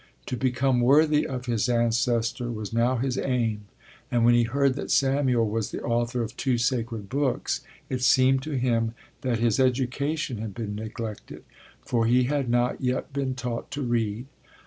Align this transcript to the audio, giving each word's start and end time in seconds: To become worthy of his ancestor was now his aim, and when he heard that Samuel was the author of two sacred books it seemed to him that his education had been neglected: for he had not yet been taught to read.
To 0.25 0.35
become 0.35 0.81
worthy 0.81 1.27
of 1.27 1.45
his 1.45 1.69
ancestor 1.69 2.49
was 2.49 2.73
now 2.73 2.95
his 2.95 3.19
aim, 3.19 3.65
and 4.09 4.25
when 4.25 4.33
he 4.33 4.45
heard 4.45 4.73
that 4.73 4.89
Samuel 4.89 5.47
was 5.47 5.69
the 5.69 5.83
author 5.83 6.23
of 6.23 6.35
two 6.35 6.57
sacred 6.57 7.07
books 7.07 7.61
it 7.87 8.01
seemed 8.01 8.41
to 8.41 8.57
him 8.57 8.95
that 9.21 9.37
his 9.37 9.59
education 9.59 10.39
had 10.39 10.55
been 10.55 10.73
neglected: 10.73 11.43
for 11.85 12.07
he 12.07 12.23
had 12.23 12.49
not 12.49 12.81
yet 12.81 13.13
been 13.13 13.35
taught 13.35 13.69
to 13.73 13.83
read. 13.83 14.25